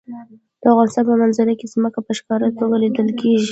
د 0.61 0.63
افغانستان 0.73 1.03
په 1.07 1.13
منظره 1.21 1.53
کې 1.59 1.71
ځمکه 1.73 1.99
په 2.05 2.11
ښکاره 2.19 2.47
توګه 2.59 2.75
لیدل 2.83 3.09
کېږي. 3.19 3.49